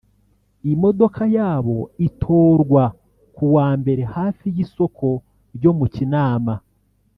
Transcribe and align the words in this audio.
imodoka 0.73 1.21
yabo 1.37 1.77
itorwa 2.07 2.83
ku 3.35 3.43
wa 3.55 3.67
Mbere 3.79 4.01
hafi 4.15 4.45
y’isoko 4.55 5.07
ryo 5.55 5.71
mu 5.77 5.85
Kinama 5.95 6.53